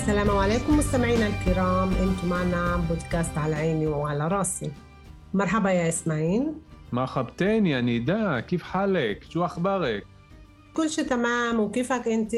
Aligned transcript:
السلام 0.00 0.30
عليكم 0.30 0.78
مستمعينا 0.78 1.26
الكرام 1.26 1.88
انتم 1.88 2.28
معنا 2.28 2.76
بودكاست 2.76 3.38
على 3.38 3.54
عيني 3.54 3.86
وعلى 3.86 4.28
راسي 4.28 4.72
مرحبا 5.34 5.70
يا 5.70 5.88
اسماعيل 5.88 6.52
مرحبتين 6.92 7.66
يا 7.66 7.80
نداء 7.80 8.40
كيف 8.40 8.62
حالك؟ 8.62 9.24
شو 9.30 9.44
أخبارك؟ 9.44 10.06
كل 10.74 10.90
شيء 10.90 11.04
تمام 11.04 11.60
وكيفك 11.60 12.08
انت؟ 12.08 12.34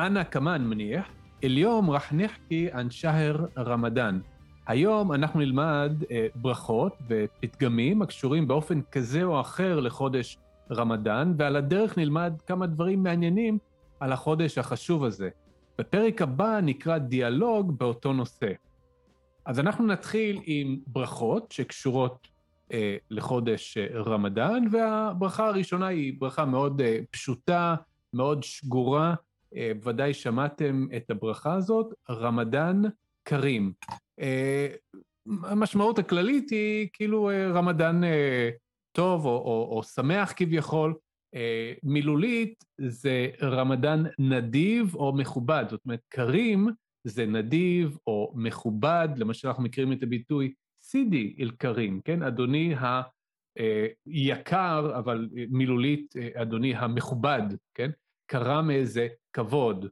أنا 0.00 0.22
كمان 0.22 0.64
منيح 0.64 1.10
اليوم 1.44 1.90
رح 1.90 2.12
نحكي 2.12 2.70
عن 2.70 2.90
شهر 2.90 3.48
رمضان 3.58 4.20
היום 4.66 5.12
אנחנו 5.12 5.40
נלמד 5.40 5.92
ברכות 6.34 6.92
ופתגמים 7.08 8.02
הקשורים 8.02 8.48
באופן 8.48 8.80
כזה 8.92 9.22
או 9.22 9.40
אחר 9.40 9.80
לחודש 9.80 10.38
רמדאן, 10.72 11.34
ועל 11.38 11.56
הדרך 11.56 11.98
נלמד 11.98 12.32
כמה 12.46 12.66
דברים 12.66 13.02
מעניינים 13.02 13.58
על 14.00 14.12
החודש 14.12 14.58
החשוב 14.58 15.04
הזה. 15.04 15.28
בפרק 15.77 16.21
הבא 16.21 16.59
נקרא 16.61 16.97
דיאלוג 16.97 17.79
באותו 17.79 18.13
נושא. 18.13 18.51
אז 19.45 19.59
אנחנו 19.59 19.87
נתחיל 19.87 20.41
עם 20.45 20.79
ברכות 20.87 21.51
שקשורות 21.51 22.27
אה, 22.73 22.97
לחודש 23.09 23.77
אה, 23.77 23.87
רמדאן, 24.01 24.63
והברכה 24.71 25.47
הראשונה 25.47 25.87
היא 25.87 26.13
ברכה 26.19 26.45
מאוד 26.45 26.81
אה, 26.81 26.99
פשוטה, 27.11 27.75
מאוד 28.13 28.43
שגורה, 28.43 29.15
אה, 29.55 29.71
ודאי 29.83 30.13
שמעתם 30.13 30.87
את 30.95 31.11
הברכה 31.11 31.53
הזאת, 31.53 31.93
רמדאן 32.09 32.81
קרים. 33.23 33.73
אה, 34.19 34.67
המשמעות 35.43 35.99
הכללית 35.99 36.49
היא 36.49 36.87
כאילו 36.93 37.29
אה, 37.29 37.51
רמדאן 37.51 38.03
אה, 38.03 38.49
טוב 38.91 39.25
או, 39.25 39.31
או, 39.31 39.77
או 39.77 39.83
שמח 39.83 40.33
כביכול, 40.35 40.93
מילולית 41.83 42.63
זה 42.77 43.29
רמדאן 43.41 44.03
נדיב 44.19 44.95
או 44.95 45.13
מכובד, 45.13 45.65
זאת 45.69 45.81
אומרת, 45.85 46.01
קרים 46.09 46.67
זה 47.07 47.25
נדיב 47.25 47.97
או 48.07 48.33
מכובד, 48.35 49.09
למשל 49.17 49.47
אנחנו 49.47 49.63
מכירים 49.63 49.93
את 49.93 50.03
הביטוי 50.03 50.53
סידי 50.83 51.35
אל 51.39 51.51
קרים, 51.51 52.01
כן? 52.05 52.23
אדוני 52.23 52.75
היקר, 54.05 54.99
אבל 54.99 55.29
מילולית 55.49 56.13
אדוני 56.35 56.75
המכובד, 56.75 57.41
כן? 57.73 57.89
קרם 58.31 58.71
איזה 58.71 59.07
כבוד. 59.33 59.85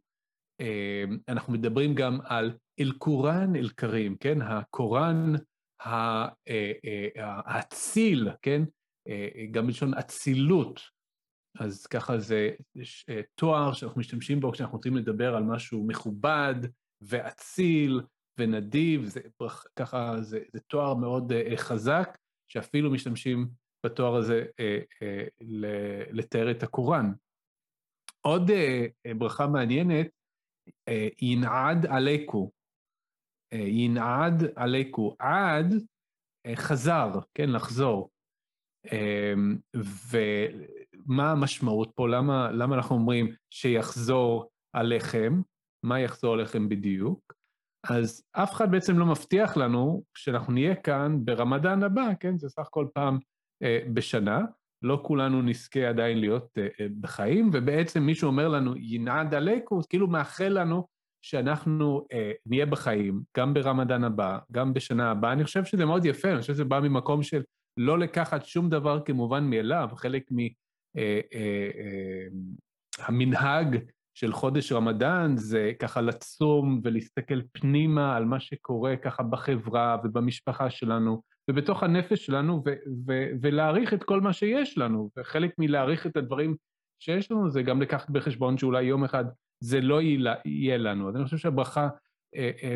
אה, 0.61 1.03
אנחנו 1.27 1.53
מדברים 1.53 1.95
גם 1.95 2.19
על 2.23 2.57
אל-קוראן 2.79 3.55
אל-קרים, 3.55 4.15
כן? 4.19 4.41
הקוראן 4.41 5.33
אה, 5.85 6.27
האציל, 7.45 8.29
כן? 8.41 8.63
גם 9.51 9.67
בלשון 9.67 9.93
אצילות. 9.93 10.81
אז 11.59 11.87
ככה 11.87 12.17
זה 12.17 12.49
אה, 13.09 13.21
תואר 13.35 13.73
שאנחנו 13.73 13.99
משתמשים 13.99 14.39
בו 14.39 14.51
כשאנחנו 14.51 14.77
רוצים 14.77 14.95
לדבר 14.95 15.35
על 15.35 15.43
משהו 15.43 15.87
מכובד 15.87 16.55
ואציל 17.01 18.01
ונדיב, 18.39 19.05
זה, 19.05 19.21
ככה 19.75 20.21
זה, 20.21 20.39
זה 20.53 20.59
תואר 20.59 20.93
מאוד 20.93 21.31
uh, 21.31 21.57
חזק, 21.57 22.17
שאפילו 22.47 22.91
משתמשים 22.91 23.49
בתואר 23.85 24.15
הזה 24.15 24.45
uh, 24.45 25.03
uh, 25.03 25.51
לתאר 26.11 26.51
את 26.51 26.63
הקוראן. 26.63 27.11
עוד 28.21 28.49
uh, 28.49 29.13
ברכה 29.17 29.47
מעניינת, 29.47 30.07
uh, 30.69 30.93
ינעד 31.21 31.85
עליכו. 31.85 32.51
Uh, 33.53 33.57
ינעד 33.57 34.43
עליכו. 34.55 35.15
עד 35.19 35.73
uh, 35.73 36.55
חזר, 36.55 37.09
כן, 37.33 37.49
לחזור. 37.49 38.09
Uh, 38.87 38.91
ו... 39.75 40.17
מה 41.05 41.31
המשמעות 41.31 41.91
פה? 41.95 42.07
למה, 42.07 42.51
למה 42.51 42.75
אנחנו 42.75 42.95
אומרים 42.95 43.31
שיחזור 43.49 44.49
עליכם? 44.73 45.41
מה 45.83 45.99
יחזור 45.99 46.33
עליכם 46.33 46.69
בדיוק? 46.69 47.33
אז 47.89 48.23
אף 48.31 48.51
אחד 48.51 48.71
בעצם 48.71 48.99
לא 48.99 49.05
מבטיח 49.05 49.57
לנו 49.57 50.03
שאנחנו 50.17 50.53
נהיה 50.53 50.75
כאן 50.75 51.17
ברמדאן 51.25 51.83
הבא, 51.83 52.09
כן? 52.19 52.37
זה 52.37 52.49
סך 52.49 52.59
הכל 52.67 52.87
פעם 52.93 53.19
אה, 53.63 53.79
בשנה. 53.93 54.41
לא 54.83 54.99
כולנו 55.03 55.41
נזכה 55.41 55.89
עדיין 55.89 56.19
להיות 56.19 56.57
אה, 56.57 56.67
אה, 56.79 56.87
בחיים, 57.01 57.49
ובעצם 57.53 58.03
מישהו 58.03 58.27
אומר 58.27 58.47
לנו, 58.47 58.77
ינעד 58.77 59.33
עליכו, 59.33 59.81
כאילו 59.89 60.07
מאחל 60.07 60.47
לנו 60.47 60.87
שאנחנו 61.21 62.05
אה, 62.13 62.31
נהיה 62.45 62.65
בחיים, 62.65 63.21
גם 63.37 63.53
ברמדאן 63.53 64.03
הבא, 64.03 64.39
גם 64.51 64.73
בשנה 64.73 65.11
הבאה. 65.11 65.33
אני 65.33 65.43
חושב 65.43 65.65
שזה 65.65 65.85
מאוד 65.85 66.05
יפה, 66.05 66.31
אני 66.31 66.41
חושב 66.41 66.53
שזה 66.53 66.65
בא 66.65 66.79
ממקום 66.79 67.23
של 67.23 67.41
לא 67.77 67.99
לקחת 67.99 68.45
שום 68.45 68.69
דבר 68.69 68.99
כמובן 69.05 69.43
מאליו, 69.43 69.89
חלק 69.95 70.23
מ... 70.31 70.60
אה, 70.97 71.19
אה, 71.33 71.69
אה, 71.79 72.27
המנהג 73.05 73.77
של 74.13 74.33
חודש 74.33 74.71
רמדאן 74.71 75.37
זה 75.37 75.71
ככה 75.79 76.01
לצום 76.01 76.81
ולהסתכל 76.83 77.41
פנימה 77.51 78.15
על 78.15 78.25
מה 78.25 78.39
שקורה 78.39 78.95
ככה 78.97 79.23
בחברה 79.23 79.97
ובמשפחה 80.03 80.69
שלנו 80.69 81.21
ובתוך 81.49 81.83
הנפש 81.83 82.25
שלנו 82.25 82.63
ולהעריך 83.41 83.93
את 83.93 84.03
כל 84.03 84.21
מה 84.21 84.33
שיש 84.33 84.77
לנו, 84.77 85.09
וחלק 85.17 85.51
מלהעריך 85.57 86.07
את 86.07 86.17
הדברים 86.17 86.55
שיש 86.99 87.31
לנו 87.31 87.49
זה 87.49 87.61
גם 87.61 87.81
לקחת 87.81 88.09
בחשבון 88.09 88.57
שאולי 88.57 88.83
יום 88.83 89.03
אחד 89.03 89.25
זה 89.59 89.81
לא 89.81 90.01
יהיה 90.45 90.77
לנו. 90.77 91.09
אז 91.09 91.15
אני 91.15 91.23
חושב 91.23 91.37
שהברכה 91.37 91.89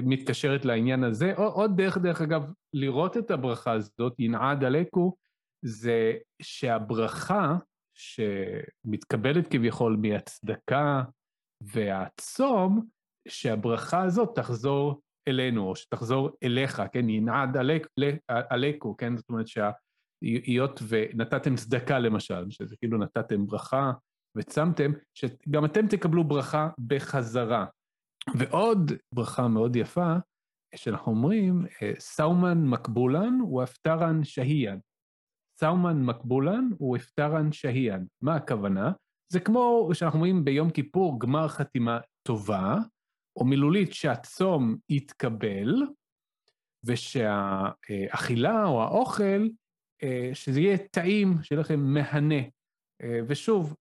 מתקשרת 0.04 0.66
לעניין 0.66 1.04
הזה. 1.04 1.34
עוד 1.36 1.78
דרך, 1.78 1.98
דרך 1.98 2.22
אגב, 2.22 2.44
לראות 2.74 3.18
את 3.18 3.32
הברכה 3.32 3.72
הזאת, 3.72 4.20
ינעד 4.20 4.64
עליכו, 4.64 5.16
זה 5.66 6.14
שהברכה 6.42 7.56
שמתקבלת 7.96 9.48
כביכול 9.48 9.98
מהצדקה 10.02 11.04
והצום, 11.62 12.86
שהברכה 13.28 14.04
הזאת 14.04 14.36
תחזור 14.36 15.02
אלינו, 15.28 15.70
או 15.70 15.76
שתחזור 15.76 16.30
אליך, 16.44 16.82
כן, 16.92 17.10
ינעד 17.10 17.58
עליק, 17.58 17.88
עליקו, 18.28 18.98
כן, 18.98 19.18
זאת 19.18 19.30
אומרת 19.30 19.46
שהיות 19.48 20.80
ונתתם 20.88 21.56
צדקה 21.56 22.00
למשל, 22.00 22.50
שזה 22.50 22.76
כאילו 22.78 22.98
נתתם 22.98 23.46
ברכה 23.46 23.92
וצמתם, 24.38 24.92
שגם 25.14 25.66
אתם 25.66 25.88
תקבלו 25.88 26.24
ברכה 26.24 26.70
בחזרה. 26.88 27.66
ועוד 28.40 28.92
ברכה 29.12 29.48
מאוד 29.48 29.76
יפה, 29.76 30.16
שאנחנו 30.76 31.12
אומרים, 31.12 31.66
סאומן 32.00 32.58
מקבולן 32.68 33.42
ואפטרן 33.42 34.24
שהיין. 34.24 34.80
סאומן 35.60 36.02
מקבולן 36.02 36.70
ואפטרן 36.82 37.52
שהיין. 37.52 38.06
מה 38.22 38.36
הכוונה? 38.36 38.92
זה 39.32 39.40
כמו 39.40 39.90
שאנחנו 39.94 40.18
אומרים 40.18 40.46
ביום 40.46 40.70
כיפור 40.70 41.20
גמר 41.20 41.48
חתימה 41.48 42.00
טובה, 42.24 42.78
או 43.36 43.46
מילולית 43.46 43.94
שהצום 43.94 44.76
יתקבל, 44.90 45.84
ושהאכילה 46.86 48.66
או 48.66 48.84
האוכל, 48.84 49.48
אה, 50.04 50.30
שזה 50.34 50.62
יהיה 50.62 50.78
טעים, 50.78 51.38
שיהיה 51.42 51.62
לכם 51.62 51.80
מהנה. 51.80 52.42
אה, 53.04 53.20
ושוב, 53.28 53.76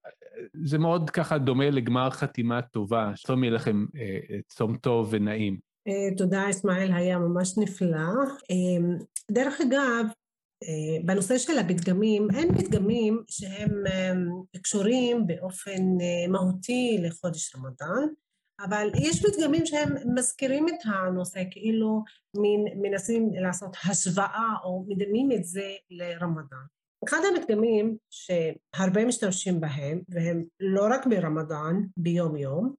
זה 0.53 0.77
מאוד 0.77 1.09
ככה 1.09 1.37
דומה 1.37 1.69
לגמר 1.69 2.09
חתימה 2.09 2.61
טובה, 2.61 3.11
שצום 3.15 3.43
יהיה 3.43 3.53
לכם 3.53 3.85
אה, 3.95 4.39
צום 4.47 4.77
טוב 4.77 5.07
ונעים. 5.11 5.57
תודה, 6.17 6.49
אסמאעיל, 6.49 6.93
היה 6.93 7.19
ממש 7.19 7.57
נפלא. 7.57 8.07
דרך 9.31 9.61
אגב, 9.61 10.05
בנושא 11.05 11.37
של 11.37 11.57
הפתגמים, 11.59 12.27
אין 12.35 12.57
פתגמים 12.57 13.23
שהם 13.27 13.87
אה, 13.87 14.59
קשורים 14.61 15.27
באופן 15.27 15.81
אה, 16.01 16.27
מהותי 16.29 16.97
לחודש 17.01 17.55
רמדאן, 17.55 18.07
אבל 18.59 18.89
יש 19.01 19.25
פתגמים 19.25 19.65
שהם 19.65 19.89
מזכירים 20.15 20.69
את 20.69 20.79
הנושא, 20.85 21.43
כאילו 21.51 22.03
מנסים 22.81 23.29
לעשות 23.33 23.77
השוואה 23.89 24.53
או 24.63 24.85
מדמים 24.87 25.31
את 25.31 25.43
זה 25.43 25.71
לרמדאן. 25.89 26.65
אחד 27.07 27.17
הפתגמים 27.37 27.97
שהרבה 28.09 29.05
משתמשים 29.05 29.59
בהם, 29.59 30.01
והם 30.09 30.43
לא 30.59 30.87
רק 30.91 31.07
ברמדאן, 31.07 31.81
ביום 31.97 32.35
יום, 32.35 32.73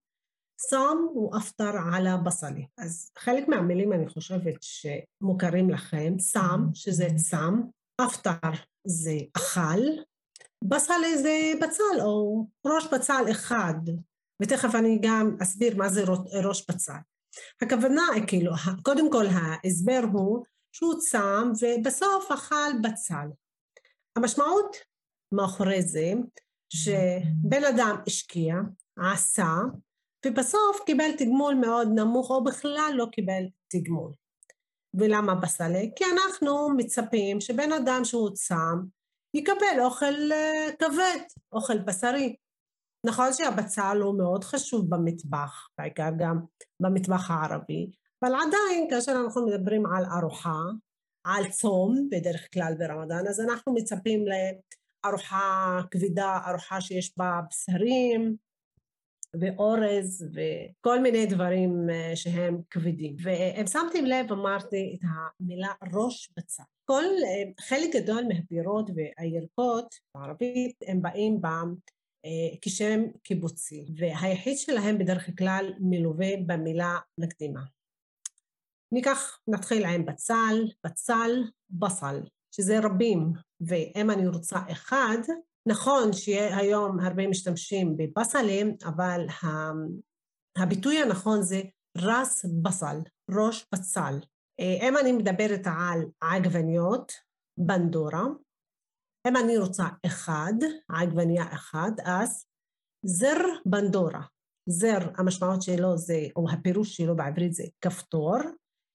סם 0.59 0.97
הוא 1.13 1.37
אפטר 1.37 1.73
על 1.95 2.07
הבסלי. 2.07 2.67
אז 2.79 3.11
חלק 3.19 3.49
מהמילים 3.49 3.93
אני 3.93 4.09
חושבת 4.09 4.55
שמוכרים 4.61 5.71
לכם, 5.71 6.15
סם, 6.19 6.61
שזה 6.75 7.09
סם, 7.17 7.61
אפטר 8.01 8.51
זה 8.87 9.19
אכל, 9.37 9.81
בסלי 10.65 11.19
זה 11.19 11.53
בצל 11.63 12.01
או 12.01 12.47
ראש 12.67 12.87
בצל 12.93 13.25
אחד. 13.31 13.75
ותכף 14.43 14.75
אני 14.75 14.99
גם 15.03 15.37
אסביר 15.43 15.77
מה 15.77 15.89
זה 15.89 16.05
ראש 16.45 16.67
בצל. 16.71 16.99
הכוונה, 17.63 18.03
כאילו, 18.27 18.53
קודם 18.83 19.13
כל 19.13 19.25
ההסבר 19.27 20.01
הוא 20.13 20.45
שהוא 20.73 20.95
צם 21.01 21.53
ובסוף 21.61 22.33
אכל 22.33 22.73
בצל. 22.83 23.29
המשמעות 24.17 24.77
מאחורי 25.33 25.83
זה 25.83 26.13
שבן 26.69 27.65
אדם 27.65 27.97
השקיע, 28.07 28.55
עשה, 28.99 29.53
ובסוף 30.27 30.81
קיבל 30.87 31.11
תגמול 31.19 31.55
מאוד 31.55 31.89
נמוך 31.95 32.31
או 32.31 32.45
בכלל 32.45 32.93
לא 32.95 33.07
קיבל 33.13 33.43
תגמול. 33.69 34.13
ולמה 34.95 35.35
בסלה? 35.35 35.81
כי 35.97 36.05
אנחנו 36.05 36.69
מצפים 36.77 37.41
שבן 37.41 37.73
אדם 37.73 38.05
שהוא 38.05 38.31
צם 38.35 38.83
יקבל 39.35 39.81
אוכל 39.85 40.33
אה, 40.33 40.69
כבד, 40.79 41.19
אוכל 41.53 41.79
בשרי. 41.79 42.37
נכון 43.07 43.33
שהבצל 43.33 43.99
הוא 44.03 44.19
מאוד 44.19 44.45
חשוב 44.45 44.91
במטבח, 44.91 45.69
בעיקר 45.79 46.09
גם 46.19 46.41
במטבח 46.81 47.31
הערבי, 47.31 47.91
אבל 48.23 48.35
עדיין 48.35 48.91
כאשר 48.91 49.13
אנחנו 49.13 49.47
מדברים 49.47 49.87
על 49.87 50.05
ארוחה, 50.05 50.61
על 51.25 51.51
צום 51.51 52.09
בדרך 52.11 52.49
כלל 52.55 52.75
ברמדאן, 52.79 53.27
אז 53.29 53.41
אנחנו 53.41 53.75
מצפים 53.75 54.25
לארוחה 55.05 55.81
כבדה, 55.91 56.39
ארוחה 56.49 56.81
שיש 56.81 57.19
בה 57.19 57.41
בשרים 57.51 58.37
ואורז 59.41 60.29
וכל 60.35 61.01
מיני 61.01 61.27
דברים 61.27 61.91
אה, 61.91 62.17
שהם 62.17 62.61
כבדים. 62.71 63.17
ואם 63.23 63.67
שמתם 63.67 64.05
לב 64.05 64.33
אמרתי 64.33 64.99
את 64.99 65.09
המילה 65.41 65.73
ראש 65.93 66.31
בצל. 66.37 66.63
כל 66.85 67.05
אה, 67.05 67.65
חלק 67.67 67.97
גדול 67.97 68.25
מהפירות 68.29 68.91
והירקות 68.95 69.95
בערבית 70.15 70.77
הם 70.87 71.03
באים 71.03 71.41
אה, 72.25 72.57
כשם 72.61 73.03
קיבוצי, 73.23 73.85
והיחיד 73.97 74.59
שלהם 74.59 74.99
בדרך 74.99 75.39
כלל 75.39 75.73
מלווה 75.81 76.29
במילה 76.47 76.99
מקדימה. 77.19 77.61
ניקח, 78.93 79.39
נתחיל 79.49 79.85
עם 79.85 80.07
בצל, 80.07 80.65
בצל, 80.85 81.45
בסל, 81.71 82.21
שזה 82.51 82.81
רבים, 82.83 83.33
ואם 83.61 84.11
אני 84.11 84.27
רוצה 84.29 84.59
אחד, 84.71 85.19
נכון 85.67 86.13
שהיום 86.13 87.01
הרבה 87.01 87.27
משתמשים 87.27 87.97
בבסלים, 87.97 88.77
אבל 88.85 89.27
הביטוי 90.57 91.03
הנכון 91.03 91.43
זה 91.43 91.63
רס 91.97 92.45
בסל, 92.63 92.97
ראש 93.31 93.67
בצל. 93.75 94.15
אה, 94.61 94.89
אם 94.89 94.99
אני 94.99 95.13
מדברת 95.13 95.67
על 95.67 96.05
עגבניות, 96.21 97.13
בנדורה, 97.59 98.25
אם 99.29 99.37
אני 99.37 99.59
רוצה 99.59 99.85
אחד, 100.07 100.55
עגבניה 100.89 101.45
אחד, 101.53 101.91
אז 102.05 102.47
זר 103.07 103.39
בנדורה. 103.67 104.23
זר, 104.69 104.99
המשמעות 105.19 105.63
שלו 105.63 105.99
זה, 105.99 106.27
או 106.37 106.51
הפירוש 106.51 106.97
שלו 106.97 107.17
בעברית 107.17 107.53
זה 107.53 107.65
כפתור, 107.81 108.39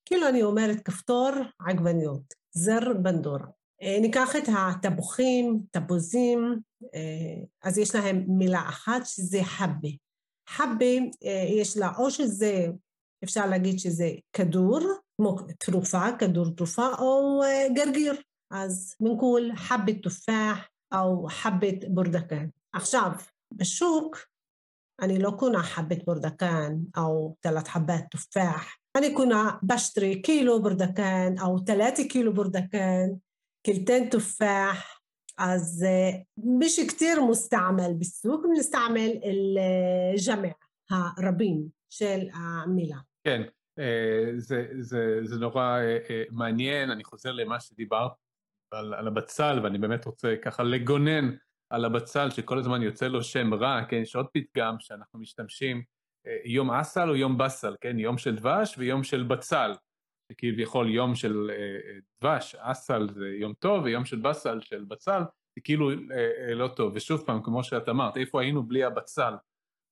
כאילו 0.05 0.27
אני 0.27 0.43
אומרת 0.43 0.77
כפתור 0.85 1.29
עגבניות, 1.59 2.33
זר 2.51 2.93
בנדורה. 3.03 3.47
אה, 3.81 3.97
ניקח 4.01 4.35
את 4.35 4.49
התפוחים, 4.57 5.61
תפוזים, 5.71 6.59
אה, 6.95 7.43
אז 7.63 7.77
יש 7.77 7.95
להם 7.95 8.25
מילה 8.27 8.59
אחת 8.59 9.01
שזה 9.05 9.39
חבה. 9.43 9.89
חבה 10.49 10.95
אה, 11.25 11.45
יש 11.49 11.77
לה 11.77 11.91
או 11.97 12.11
שזה, 12.11 12.67
אפשר 13.23 13.45
להגיד 13.45 13.79
שזה 13.79 14.09
כדור, 14.33 14.79
כמו 15.17 15.35
תרופה, 15.59 16.05
כדור 16.19 16.49
תרופה, 16.55 16.87
או 16.99 17.41
גרגיר. 17.75 18.13
אז 18.51 18.95
בנקול 18.99 19.51
חבת 19.55 19.95
תופח 20.03 20.57
או 20.93 21.27
חבת 21.29 21.85
בורדקן. 21.89 22.47
עכשיו, 22.73 23.11
בשוק 23.53 24.17
אני 25.01 25.19
לא 25.19 25.31
קונה 25.39 25.63
חבת 25.63 26.05
בורדקן 26.05 26.73
או 26.97 27.35
תלת 27.39 27.67
חבת 27.67 28.03
תופח, 28.11 28.75
אני 28.97 29.15
קונה 29.15 29.51
בשטרי 29.63 30.21
קילו 30.21 30.61
בורדקן 30.61 31.33
או 31.41 31.59
תלתי 31.59 32.07
קילו 32.07 32.33
בורדקן, 32.33 33.09
كلتين 33.66 34.10
تفاح 34.10 35.02
אז 35.38 35.86
مش 36.36 36.80
كتير 36.88 37.20
مستعمل 37.20 37.94
بالسوق 37.94 38.46
بنستعمل 38.46 39.10
الجمع 39.24 40.52
הרבים 40.90 41.68
של 41.90 42.18
המילה. 42.34 42.96
כן, 43.24 43.42
זה, 44.36 44.66
זה, 44.78 45.18
זה 45.22 45.36
נורא 45.36 45.78
מעניין, 46.30 46.90
אני 46.90 47.04
חוזר 47.04 47.32
למה 47.32 47.60
שדיברת 47.60 48.12
על, 48.70 48.94
על 48.94 49.06
הבצל, 49.06 49.60
ואני 49.62 49.78
באמת 49.78 50.04
רוצה 50.04 50.34
ככה 50.42 50.62
לגונן 50.62 51.36
על 51.70 51.84
הבצל 51.84 52.30
שכל 52.30 52.58
הזמן 52.58 52.82
יוצא 52.82 53.08
לו 53.08 53.22
שם 53.22 53.54
רע, 53.54 53.84
כן, 53.88 53.96
יש 53.96 54.16
עוד 54.16 54.26
פתגם 54.32 54.76
שאנחנו 54.78 55.18
משתמשים, 55.18 55.82
יום 56.44 56.70
אסל 56.70 57.10
או 57.10 57.16
יום 57.16 57.38
בסל, 57.38 57.76
כן, 57.80 57.98
יום 57.98 58.18
של 58.18 58.36
דבש 58.36 58.78
ויום 58.78 59.04
של 59.04 59.22
בצל. 59.22 59.72
שכביכול 60.31 60.89
יום 60.89 61.15
של 61.15 61.51
אה, 61.51 61.55
אה, 61.55 61.99
דבש, 62.21 62.55
אסל 62.55 63.07
זה 63.13 63.27
יום 63.27 63.53
טוב, 63.53 63.83
ויום 63.83 64.05
של 64.05 64.19
בסל, 64.19 64.59
של 64.61 64.83
בצל, 64.83 65.21
זה 65.55 65.61
כאילו 65.63 65.89
אה, 65.91 66.53
לא 66.53 66.67
טוב. 66.67 66.93
ושוב 66.95 67.23
פעם, 67.25 67.43
כמו 67.43 67.63
שאת 67.63 67.89
אמרת, 67.89 68.17
איפה 68.17 68.41
היינו 68.41 68.63
בלי 68.63 68.83
הבצל? 68.83 69.33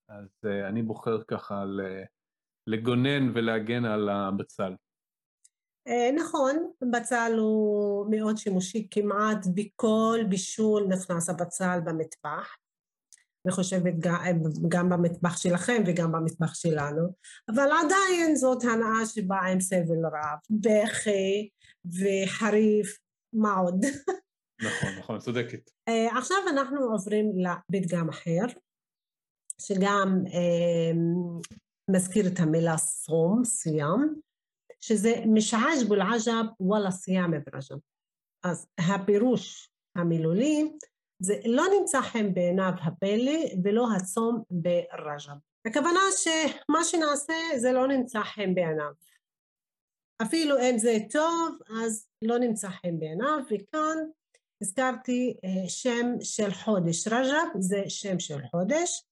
אז 0.09 0.45
אני 0.69 0.81
בוחר 0.81 1.23
ככה 1.27 1.63
לגונן 2.67 3.31
ולהגן 3.33 3.85
על 3.85 4.09
הבצל. 4.09 4.73
נכון, 6.15 6.71
בצל 6.91 7.35
הוא 7.37 8.11
מאוד 8.11 8.37
שימושי, 8.37 8.87
כמעט 8.91 9.45
בכל 9.55 10.19
בישול 10.29 10.83
נכנס 10.89 11.29
הבצל 11.29 11.79
במטבח. 11.85 12.55
אני 13.45 13.53
חושבת 13.53 13.93
גם 14.69 14.89
במטבח 14.89 15.37
שלכם 15.37 15.83
וגם 15.85 16.11
במטבח 16.11 16.53
שלנו, 16.53 17.13
אבל 17.49 17.69
עדיין 17.85 18.35
זאת 18.35 18.63
הנאה 18.63 19.05
שבאה 19.05 19.51
עם 19.51 19.59
סבל 19.59 20.05
רב, 20.05 20.39
בכי 20.49 21.49
וחריף, 21.85 22.97
מה 23.33 23.53
עוד? 23.53 23.85
נכון, 24.67 24.89
נכון, 24.99 25.19
צודקת. 25.19 25.69
אה, 25.87 26.17
עכשיו 26.17 26.37
אנחנו 26.49 26.91
עוברים 26.91 27.31
לפתגם 27.37 28.09
אחר, 28.09 28.45
שגם 29.61 30.23
אה, 30.33 30.91
מזכיר 31.89 32.27
את 32.27 32.39
המילה 32.39 32.77
סום, 32.77 33.41
סיים, 33.45 34.21
שזה 34.79 35.13
משעש 35.33 35.83
בולעג'ב 35.87 36.45
וואלה 36.59 36.91
סייאם 36.91 37.31
ברג'ב. 37.31 37.77
אז 38.43 38.67
הפירוש 38.79 39.69
המילולי 39.95 40.71
זה 41.19 41.35
לא 41.45 41.63
נמצא 41.79 42.01
חן 42.01 42.33
בעיניו 42.33 42.71
הפלא 42.81 43.39
ולא 43.63 43.87
הצום 43.95 44.43
ברג'ב. 44.51 45.37
הכוונה 45.67 45.99
שמה 46.17 46.83
שנעשה 46.83 47.33
זה 47.57 47.71
לא 47.71 47.87
נמצא 47.87 48.19
חן 48.23 48.55
בעיניו. 48.55 48.91
אפילו 50.21 50.55
אם 50.59 50.77
זה 50.77 50.97
טוב 51.11 51.59
אז 51.83 52.07
לא 52.21 52.39
נמצא 52.39 52.69
חן 52.69 52.99
בעיניו 52.99 53.39
וכאן 53.51 53.97
הזכרתי 54.61 55.37
אה, 55.43 55.69
שם 55.69 56.05
של 56.21 56.53
חודש 56.53 57.07
רג'ב 57.07 57.59
זה 57.59 57.83
שם 57.87 58.19
של 58.19 58.41
חודש 58.51 59.03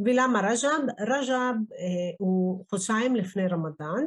ולמה 0.00 0.40
רג'ב? 0.40 0.90
רג'ב 1.00 1.56
אה, 1.72 2.10
הוא 2.18 2.64
חודשיים 2.70 3.16
לפני 3.16 3.46
רמדאן 3.48 4.04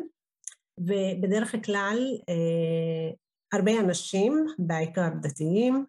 ובדרך 0.77 1.56
כלל 1.65 2.18
אה, 2.29 3.12
הרבה 3.53 3.79
אנשים 3.79 4.46
בעיקר 4.60 5.10
דתיים 5.22 5.86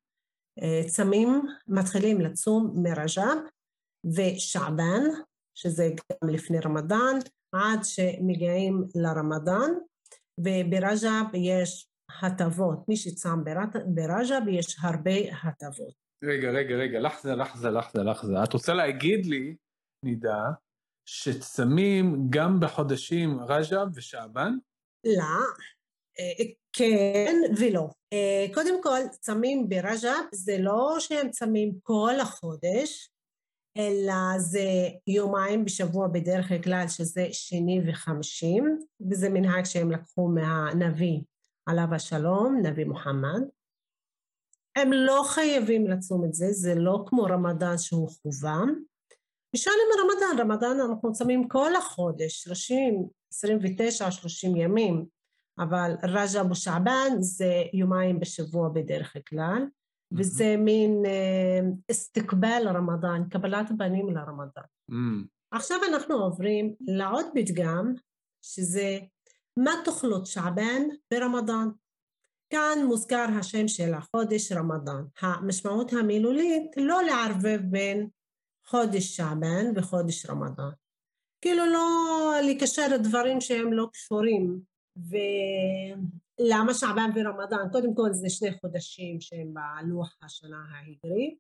צמים 0.87 1.42
מתחילים 1.69 2.21
לצום 2.21 2.73
מרג'ב 2.83 3.37
ושעבן, 4.04 5.02
שזה 5.54 5.88
גם 5.88 6.28
לפני 6.28 6.59
רמדאן, 6.61 7.19
עד 7.54 7.80
שמגיעים 7.83 8.85
לרמדאן, 8.95 9.71
וברג'ב 10.40 11.35
יש 11.35 11.87
הטבות. 12.23 12.88
מי 12.88 12.97
שצם 12.97 13.45
ברג'ב 13.87 14.49
יש 14.49 14.76
הרבה 14.83 15.16
הטבות. 15.42 15.95
רגע, 16.25 16.50
רגע, 16.50 16.76
רגע, 16.76 17.00
לחזה, 17.00 17.35
לחזה, 17.35 17.71
לחזה, 17.71 18.02
לחזה. 18.02 18.45
את 18.45 18.52
רוצה 18.52 18.75
להגיד 18.75 19.26
לי, 19.26 19.57
נידה, 20.04 20.45
שצמים 21.09 22.26
גם 22.30 22.61
בחודשים 22.61 23.40
רג'ב 23.40 23.87
ושעבן? 23.95 24.52
לא, 25.07 25.23
אה, 25.23 25.80
כן 26.73 27.37
ולא. 27.59 27.89
אה, 28.12 28.47
קודם 28.55 28.83
כל, 28.83 28.99
צמים 29.21 29.69
ברג'ב 29.69 30.25
זה 30.33 30.59
לא 30.59 30.97
שהם 30.99 31.31
צמים 31.31 31.73
כל 31.83 32.15
החודש, 32.21 33.11
אלא 33.77 34.39
זה 34.39 34.89
יומיים 35.07 35.65
בשבוע 35.65 36.09
בדרך 36.09 36.53
כלל, 36.65 36.85
שזה 36.89 37.27
שני 37.33 37.81
וחמישים, 37.89 38.79
וזה 39.11 39.29
מנהג 39.29 39.65
שהם 39.65 39.91
לקחו 39.91 40.29
מהנביא 40.29 41.21
עליו 41.67 41.95
השלום, 41.95 42.61
נביא 42.62 42.85
מוחמד. 42.85 43.43
הם 44.77 44.93
לא 44.93 45.23
חייבים 45.27 45.87
לצום 45.87 46.25
את 46.25 46.35
זה, 46.35 46.47
זה 46.53 46.75
לא 46.75 47.05
כמו 47.07 47.23
רמדאן 47.23 47.79
שהוא 47.79 48.09
חובה. 48.23 48.59
בשביל 49.55 49.75
רמדאן, 50.00 50.41
רמדאן 50.41 50.81
אנחנו 50.81 51.12
צמים 51.12 51.49
כל 51.49 51.77
החודש, 51.77 52.43
30, 52.43 53.09
29, 53.33 54.11
30 54.11 54.57
ימים. 54.57 55.20
אבל 55.59 55.92
רג'ב 56.02 56.50
ושעבן 56.50 57.11
זה 57.21 57.62
יומיים 57.73 58.21
בשבוע 58.21 58.69
בדרך 58.69 59.16
כלל, 59.28 59.66
וזה 60.12 60.57
מין 60.59 61.02
אסתקבל 61.90 62.62
רמדאן, 62.66 63.23
קבלת 63.30 63.69
פנים 63.78 64.09
לרמדאן. 64.09 64.62
עכשיו 65.50 65.78
אנחנו 65.88 66.14
עוברים 66.14 66.75
לעוד 66.80 67.26
פתגם, 67.35 67.95
שזה 68.42 68.99
מה 69.57 69.73
תאכלות 69.85 70.26
שעבן 70.26 70.83
ברמדאן. 71.11 71.69
כאן 72.50 72.78
מוזכר 72.87 73.26
השם 73.38 73.69
של 73.69 73.95
החודש 73.95 74.52
רמדאן. 74.52 75.04
המשמעות 75.21 75.92
המילולית 75.92 76.71
לא 76.76 77.02
לערבב 77.02 77.61
בין 77.71 78.09
חודש 78.66 79.16
שעבן 79.16 79.66
וחודש 79.76 80.26
רמדאן. 80.26 80.71
כאילו 81.40 81.66
לא 81.66 82.33
לקשר 82.42 82.97
דברים 83.02 83.40
שהם 83.40 83.73
לא 83.73 83.87
קשורים. 83.92 84.61
ולמה 85.09 86.75
שעבן 86.75 87.11
ורמדאן? 87.14 87.69
קודם 87.73 87.95
כל 87.95 88.12
זה 88.12 88.30
שני 88.30 88.52
חודשים 88.61 89.21
שהם 89.21 89.54
בלוח 89.54 90.16
השנה 90.23 90.64
העברי. 90.71 91.37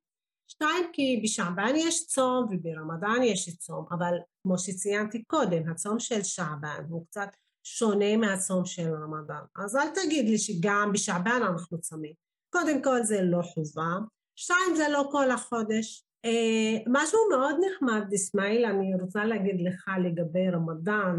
שתיים, 0.50 0.84
כי 0.92 1.20
בשעבן 1.24 1.72
יש 1.76 2.06
צום 2.06 2.46
וברמדאן 2.50 3.22
יש 3.22 3.56
צום, 3.56 3.86
אבל 3.90 4.14
כמו 4.42 4.58
שציינתי 4.58 5.22
קודם, 5.24 5.68
הצום 5.68 5.98
של 5.98 6.22
שעבן 6.22 6.84
הוא 6.88 7.06
קצת 7.06 7.28
שונה 7.62 8.16
מהצום 8.16 8.64
של 8.64 8.94
רמדאן. 8.94 9.42
אז 9.56 9.76
אל 9.76 9.88
תגיד 9.94 10.28
לי 10.28 10.38
שגם 10.38 10.90
בשעבן 10.92 11.40
אנחנו 11.48 11.80
צמים. 11.80 12.12
קודם 12.52 12.82
כל 12.82 13.02
זה 13.02 13.22
לא 13.22 13.42
חובה, 13.42 13.98
שתיים 14.36 14.76
זה 14.76 14.88
לא 14.88 15.08
כל 15.12 15.30
החודש. 15.30 16.04
אה, 16.24 16.78
משהו 16.86 17.18
מאוד 17.30 17.56
נחמד, 17.66 18.12
אסמאעיל, 18.14 18.64
אני 18.64 18.94
רוצה 19.02 19.24
להגיד 19.24 19.60
לך 19.60 19.90
לגבי 20.04 20.50
רמדאן, 20.50 21.16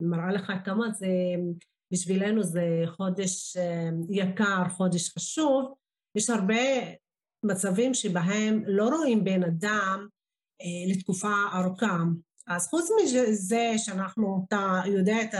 מראה 0.00 0.32
לך 0.32 0.52
כמה 0.64 0.90
זה, 0.90 1.06
בשבילנו 1.92 2.42
זה 2.42 2.66
חודש 2.86 3.56
אה, 3.56 3.88
יקר, 4.10 4.68
חודש 4.68 5.08
חשוב. 5.08 5.74
יש 6.16 6.30
הרבה 6.30 6.64
מצבים 7.44 7.94
שבהם 7.94 8.62
לא 8.66 8.88
רואים 8.88 9.24
בן 9.24 9.42
אדם 9.42 10.06
אה, 10.62 10.92
לתקופה 10.92 11.32
ארוכה. 11.54 11.98
אז 12.46 12.68
חוץ 12.68 12.88
מזה 13.02 13.72
שאנחנו, 13.76 14.44
אתה 14.48 14.80
יודע 14.86 15.16
את 15.22 15.34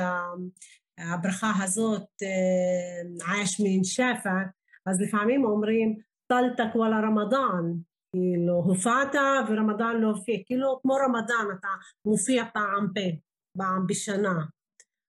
הברכה 0.98 1.52
הזאת, 1.62 2.08
אה, 2.22 3.34
עייש 3.34 3.60
מן 3.60 3.84
שפע, 3.84 4.42
אז 4.86 5.00
לפעמים 5.00 5.44
אומרים 5.44 5.98
טלתק 6.26 6.74
וואלה 6.74 7.00
רמדאן, 7.00 7.72
כאילו 8.12 8.54
הופעת 8.54 9.14
ורמדאן 9.48 9.96
לא 10.00 10.08
הופיע, 10.08 10.36
כאילו 10.46 10.78
כמו 10.82 10.94
רמדאן 10.94 11.46
אתה 11.58 11.68
מופיע 12.04 12.44
פעם 12.54 12.88
פה, 12.94 13.16
פעם 13.58 13.86
בשנה, 13.86 14.44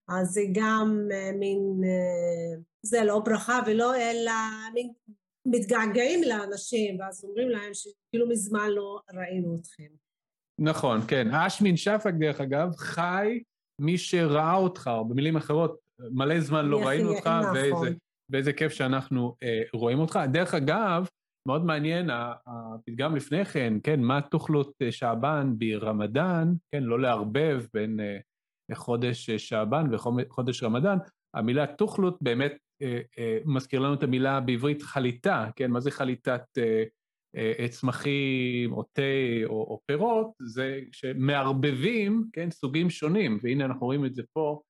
אז 0.07 0.27
זה 0.27 0.41
גם 0.51 1.07
אה, 1.11 1.31
מין, 1.39 1.81
זה 2.85 3.03
לא 3.03 3.19
ברכה 3.19 3.59
ולא 3.67 3.95
אלא 3.95 4.31
מין 4.73 4.93
מתגעגעים 5.45 6.23
לאנשים, 6.23 6.99
ואז 6.99 7.25
אומרים 7.25 7.49
להם 7.49 7.73
שכאילו 7.73 8.29
מזמן 8.29 8.69
לא 8.69 8.99
ראינו 9.13 9.55
אתכם. 9.55 9.87
נכון, 10.59 10.99
כן. 11.07 11.31
אשמין 11.31 11.77
שפק, 11.77 12.13
דרך 12.19 12.41
אגב, 12.41 12.75
חי 12.75 13.39
מי 13.81 13.97
שראה 13.97 14.55
אותך, 14.55 14.89
או 14.93 15.05
במילים 15.05 15.35
אחרות, 15.35 15.79
מלא 16.11 16.39
זמן 16.39 16.65
לא 16.65 16.87
ראינו 16.87 17.15
אותך, 17.15 17.27
נכון. 17.27 17.55
ואיזה, 17.55 17.97
ואיזה 18.29 18.53
כיף 18.53 18.71
שאנחנו 18.71 19.35
אה, 19.43 19.61
רואים 19.73 19.99
אותך. 19.99 20.19
דרך 20.31 20.53
אגב, 20.53 21.07
מאוד 21.47 21.65
מעניין, 21.65 22.09
הפתגם 22.45 23.15
לפני 23.15 23.45
כן, 23.45 23.73
כן, 23.83 24.01
מה 24.01 24.21
תוכלות 24.21 24.73
אה, 24.81 24.91
שעבן 24.91 25.53
ברמדאן, 25.57 26.53
כן, 26.71 26.83
לא 26.83 26.99
לערבב 26.99 27.65
בין 27.73 27.99
אה, 27.99 28.17
חודש 28.73 29.29
אה, 29.29 29.39
שעבן 29.39 29.85
וחודש 29.91 30.63
רמדאן, 30.63 30.97
המילה 31.33 31.67
תוכלות 31.67 32.17
באמת 32.21 32.57
אה, 32.81 33.01
אה, 33.19 33.37
מזכיר 33.45 33.79
לנו 33.79 33.93
את 33.93 34.03
המילה 34.03 34.39
בעברית 34.39 34.81
חליטה, 34.81 35.49
כן? 35.55 35.71
מה 35.71 35.79
זה 35.79 35.91
חליטת 35.91 36.41
צמחים 37.69 38.73
או 38.73 38.83
תה 38.83 39.01
או, 39.45 39.51
או 39.51 39.79
פירות? 39.85 40.27
זה 40.41 40.79
שמערבבים, 40.91 42.25
כן, 42.33 42.51
סוגים 42.51 42.89
שונים, 42.89 43.39
והנה 43.41 43.65
אנחנו 43.65 43.85
רואים 43.85 44.05
את 44.05 44.15
זה 44.15 44.23
פה 44.33 44.61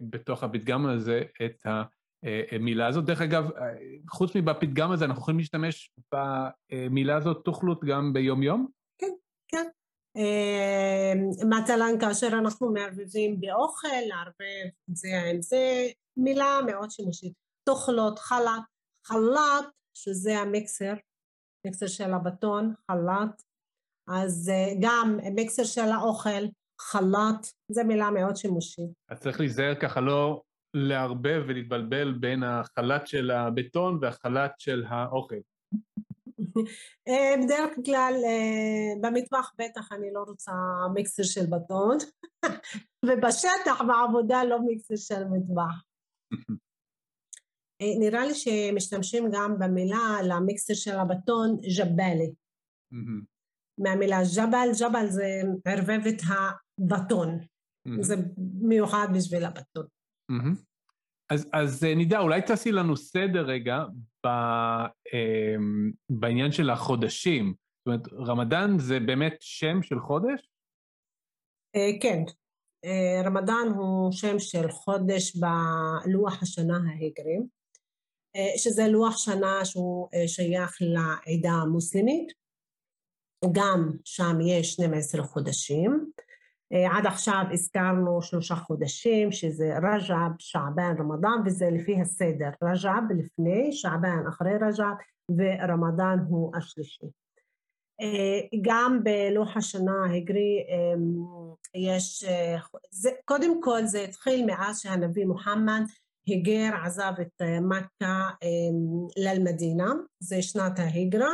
בתוך 0.00 0.44
הפתגם 0.44 0.86
הזה, 0.86 1.22
את 1.44 1.66
המילה 2.52 2.86
הזאת. 2.86 3.04
דרך 3.04 3.20
אגב, 3.20 3.50
חוץ 4.10 4.36
מבפתגם 4.36 4.90
הזה, 4.90 5.04
אנחנו 5.04 5.20
יכולים 5.20 5.38
להשתמש 5.38 5.90
במילה 6.14 7.16
הזאת 7.16 7.44
תוכלות 7.44 7.84
גם 7.84 8.12
ביום-יום? 8.12 8.66
כן, 8.98 9.12
כן. 9.48 9.64
מצלן 11.48 12.00
כאשר 12.00 12.26
אנחנו 12.26 12.72
מערבבים 12.72 13.40
באוכל, 13.40 13.88
לערבב 14.08 14.70
זה 14.88 15.08
עם 15.30 15.42
זה, 15.42 15.86
מילה 16.16 16.58
מאוד 16.66 16.90
שימושית. 16.90 17.32
תאכלות, 17.64 18.18
חלת, 18.18 18.62
חלת, 19.06 19.64
שזה 19.94 20.38
המיקסר, 20.38 20.94
מיקסר 21.66 21.86
של 21.86 22.14
הבטון, 22.14 22.74
חלת, 22.90 23.42
אז 24.08 24.50
אה, 24.54 24.74
גם 24.80 25.18
מיקסר 25.34 25.64
של 25.64 25.90
האוכל, 25.94 26.44
חלת, 26.80 27.52
זו 27.72 27.84
מילה 27.84 28.10
מאוד 28.10 28.36
שימושית. 28.36 28.90
אז 29.10 29.20
צריך 29.20 29.40
להיזהר 29.40 29.74
ככה 29.74 30.00
לא 30.00 30.42
לערבב 30.74 31.42
ולהתבלבל 31.48 32.12
בין 32.12 32.42
החלת 32.42 33.06
של 33.06 33.30
הבטון 33.30 33.98
והחלת 34.02 34.52
של 34.58 34.84
האוכל. 34.88 35.36
אה, 37.08 37.34
בדרך 37.44 37.76
כלל 37.86 38.14
אה, 38.26 39.00
במטבח 39.00 39.52
בטח 39.58 39.92
אני 39.92 40.12
לא 40.12 40.24
רוצה 40.28 40.52
מיקסר 40.94 41.22
של 41.22 41.46
בטון, 41.46 41.98
ובשטח 43.06 43.82
בעבודה 43.88 44.44
לא 44.44 44.58
מיקסר 44.66 44.96
של 44.96 45.24
מטבח. 45.24 45.84
אה, 47.82 47.98
נראה 48.00 48.26
לי 48.26 48.34
שמשתמשים 48.34 49.24
גם 49.32 49.58
במילה 49.58 50.18
למיקסר 50.28 50.74
של 50.74 50.96
הבטון 50.96 51.56
ג'באלי. 51.78 52.32
מהמילה 53.78 54.18
ג'בל, 54.36 54.68
ג'בל 54.80 55.06
זה 55.10 55.42
ערבבת 55.64 56.22
הבטון. 56.28 57.38
זה 58.00 58.14
מיוחד 58.60 59.06
בשביל 59.14 59.44
הבטון. 59.44 59.86
אז, 61.30 61.48
אז 61.52 61.84
אה, 61.84 61.94
נידה, 61.94 62.20
אולי 62.20 62.42
תעשי 62.42 62.72
לנו 62.72 62.96
סדר 62.96 63.46
רגע 63.46 63.84
ב, 64.24 64.26
אה, 64.26 65.56
בעניין 66.10 66.52
של 66.52 66.70
החודשים. 66.70 67.54
זאת 67.78 67.86
אומרת, 67.86 68.28
רמדאן 68.28 68.78
זה 68.78 69.00
באמת 69.00 69.36
שם 69.40 69.82
של 69.82 70.00
חודש? 70.00 70.48
כן, 72.00 72.22
אה, 72.84 73.22
רמדאן 73.24 73.68
הוא 73.76 74.12
שם 74.12 74.38
של 74.38 74.70
חודש 74.70 75.36
בלוח 75.36 76.42
השנה 76.42 76.76
ההגרי, 76.76 77.38
אה, 78.36 78.58
שזה 78.58 78.88
לוח 78.88 79.18
שנה 79.18 79.64
שהוא 79.64 80.08
אה, 80.14 80.28
שייך 80.28 80.78
לעדה 80.80 81.52
המוסלמית, 81.52 82.32
גם 83.52 83.90
שם 84.04 84.40
יש 84.40 84.72
12 84.72 85.22
חודשים, 85.22 86.10
עד 86.72 87.06
עכשיו 87.06 87.44
הזכרנו 87.52 88.22
שלושה 88.22 88.54
חודשים 88.54 89.32
שזה 89.32 89.74
רג'ב, 89.76 90.32
שעבן, 90.38 90.94
רמדאן 90.98 91.38
וזה 91.46 91.70
לפי 91.70 92.00
הסדר, 92.00 92.48
רג'ב 92.62 93.12
לפני, 93.18 93.72
שעבן 93.72 94.26
אחרי 94.28 94.52
רג'ב 94.54 94.94
ורמדאן 95.28 96.18
הוא 96.28 96.56
השלישי. 96.56 97.06
אה, 98.00 98.58
גם 98.62 99.00
בלוח 99.04 99.56
השנה 99.56 100.06
ההגרי 100.10 100.66
יש, 101.74 102.24
אה, 102.24 102.56
זה, 102.90 103.10
קודם 103.24 103.62
כל 103.62 103.86
זה 103.86 104.00
התחיל 104.00 104.46
מאז 104.46 104.80
שהנביא 104.80 105.24
מוחמד 105.24 105.82
היגר, 106.26 106.70
עזב 106.84 107.12
את 107.20 107.42
אה, 107.42 107.60
מכה 107.60 108.30
למדינה, 109.16 109.92
זה 110.20 110.42
שנת 110.42 110.78
ההיגרה, 110.78 111.32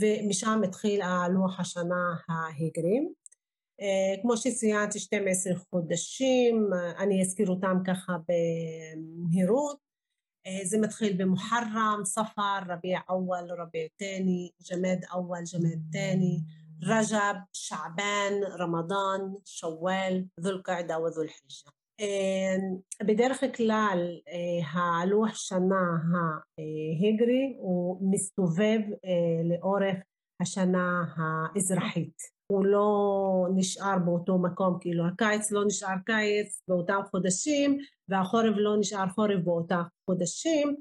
ומשם 0.00 0.60
התחיל 0.64 1.02
הלוח 1.02 1.60
השנה 1.60 2.14
ההגרי. 2.28 3.00
אה, 3.82 4.22
כמו 4.22 4.36
שציינתי 4.36 4.98
12 4.98 5.52
חודשים, 5.70 6.70
אה, 6.74 7.02
אני 7.02 7.22
אזכיר 7.22 7.48
אותם 7.48 7.76
ככה 7.86 8.16
במהירות. 8.28 9.78
אה, 10.46 10.64
זה 10.64 10.78
מתחיל 10.78 11.16
במוחרם, 11.22 12.00
ספר, 12.04 12.58
רביע 12.68 13.00
אוול, 13.08 13.50
רביע 13.58 13.86
תני, 13.96 14.50
ג'מד 14.70 15.00
אוול, 15.12 15.42
ג'מד 15.52 15.78
תני, 15.92 16.38
רג'ב, 16.82 17.36
שעבן, 17.52 18.32
רמדאן, 18.58 19.20
שוואל, 19.44 20.22
זו 20.40 20.62
קעדה 20.62 21.00
וזו 21.00 21.22
אל-חיג'ה. 21.22 21.70
בדרך 23.06 23.40
כלל 23.56 23.98
הלוח 24.72 25.34
שנה 25.34 25.84
ההיגרי 26.58 27.56
הוא 27.58 28.10
מסתובב 28.10 28.80
לאורך 29.44 29.96
השנה 30.40 31.04
האזרחית. 31.16 32.41
הוא 32.52 32.64
לא 32.64 33.46
נשאר 33.54 33.98
באותו 34.04 34.38
מקום, 34.38 34.78
כאילו 34.80 35.06
הקיץ 35.06 35.50
לא 35.50 35.64
נשאר 35.64 35.94
קיץ 36.06 36.62
באותם 36.68 37.00
חודשים 37.10 37.78
והחורף 38.08 38.54
לא 38.56 38.76
נשאר 38.78 39.08
חורף 39.08 39.40
באותם 39.44 39.82
חודשים, 40.06 40.76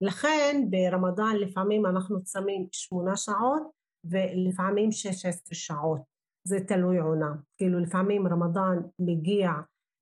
לכן 0.00 0.66
ברמדאן 0.70 1.36
לפעמים 1.40 1.86
אנחנו 1.86 2.22
צמים 2.22 2.66
שמונה 2.72 3.16
שעות 3.16 3.62
ולפעמים 4.04 4.92
שש 4.92 5.26
עשרה 5.26 5.54
שעות, 5.54 6.00
זה 6.44 6.60
תלוי 6.60 6.98
עונה, 6.98 7.32
כאילו 7.56 7.78
לפעמים 7.78 8.26
רמדאן 8.26 8.78
מגיע 8.98 9.50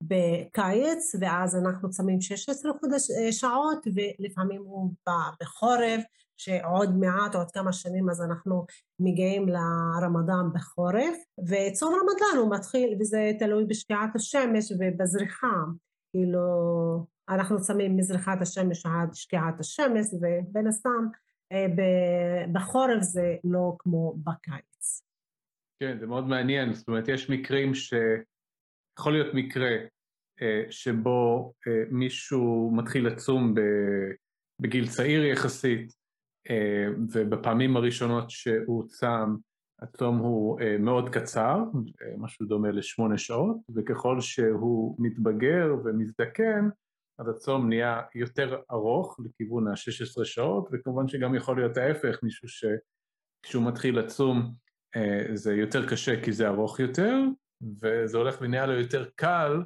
בקיץ 0.03 1.15
ואז 1.21 1.57
אנחנו 1.57 1.91
צמים 1.91 2.21
16 2.21 2.73
חודש, 2.81 3.09
שעות 3.31 3.87
ולפעמים 3.95 4.63
הוא 4.63 4.91
בא 5.07 5.31
בחורף 5.41 6.03
שעוד 6.37 6.97
מעט, 6.97 7.35
עוד 7.35 7.51
כמה 7.51 7.73
שנים, 7.73 8.11
אז 8.11 8.23
אנחנו 8.23 8.67
מגיעים 9.01 9.47
לרמדאן 9.49 10.53
בחורף, 10.55 11.17
וצום 11.49 11.95
רמדאן 11.95 12.39
הוא 12.39 12.55
מתחיל, 12.57 12.97
וזה 13.01 13.31
תלוי 13.39 13.65
בשקיעת 13.65 14.17
השמש 14.17 14.73
ובזריחה. 14.73 15.57
כאילו, 16.11 16.41
אנחנו 17.29 17.65
שמים 17.65 17.97
מזריחת 17.97 18.43
השמש 18.43 18.87
עד 18.87 19.15
שקיעת 19.15 19.61
השמש, 19.61 20.07
ובין 20.15 20.67
הסתם 20.67 21.07
אה, 21.53 21.67
בחורף 22.53 23.03
זה 23.03 23.37
לא 23.45 23.77
כמו 23.79 24.15
בקיץ. 24.17 25.03
כן, 25.81 25.99
זה 26.01 26.07
מאוד 26.07 26.27
מעניין, 26.27 26.73
זאת 26.73 26.89
אומרת, 26.89 27.09
יש 27.09 27.31
מקרים 27.31 27.75
ש... 27.75 27.95
יכול 28.99 29.13
להיות 29.13 29.35
מקרה 29.35 29.71
אה, 30.43 30.63
שבו 30.71 31.53
אה, 31.67 31.83
מישהו 31.91 32.71
מתחיל 32.77 33.07
לצום 33.07 33.55
בגיל 34.61 34.89
צעיר 34.89 35.25
יחסית, 35.25 35.93
ובפעמים 37.13 37.77
הראשונות 37.77 38.31
שהוא 38.31 38.89
צם, 38.89 39.37
הצום 39.83 40.19
הוא 40.19 40.61
מאוד 40.79 41.09
קצר, 41.09 41.59
משהו 42.19 42.47
דומה 42.47 42.71
לשמונה 42.71 43.19
שעות, 43.19 43.57
וככל 43.75 44.21
שהוא 44.21 44.97
מתבגר 44.99 45.75
ומזדקן, 45.85 46.69
אז 47.19 47.29
הצום 47.29 47.69
נהיה 47.69 48.01
יותר 48.15 48.61
ארוך 48.71 49.21
לכיוון 49.25 49.69
ה-16 49.69 50.25
שעות, 50.25 50.69
וכמובן 50.73 51.09
שגם 51.09 51.35
יכול 51.35 51.57
להיות 51.57 51.77
ההפך, 51.77 52.19
מישהו 52.23 52.49
שכשהוא 52.49 53.65
מתחיל 53.65 53.99
לצום 53.99 54.55
אה, 54.97 55.27
זה 55.35 55.55
יותר 55.55 55.89
קשה 55.89 56.25
כי 56.25 56.33
זה 56.33 56.49
ארוך 56.49 56.81
יותר, 56.81 57.17
וזה 57.83 58.19
הולך 58.19 58.37
ונהיה 58.41 58.67
לו 58.67 58.73
יותר 58.73 59.05
קל 59.15 59.63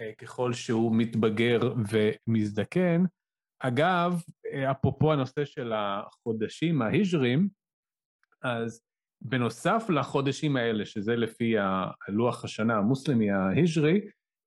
אה, 0.00 0.12
ככל 0.18 0.52
שהוא 0.52 0.96
מתבגר 0.96 1.60
ומזדקן. 1.90 3.04
אגב, 3.60 4.22
אה, 4.43 4.43
אפרופו 4.70 5.12
הנושא 5.12 5.44
של 5.44 5.72
החודשים 5.74 6.82
ההיג'רים, 6.82 7.48
אז 8.42 8.80
בנוסף 9.22 9.86
לחודשים 9.88 10.56
האלה, 10.56 10.86
שזה 10.86 11.16
לפי 11.16 11.54
הלוח 12.08 12.44
השנה 12.44 12.74
המוסלמי 12.76 13.30
ההיג'רי, 13.30 14.00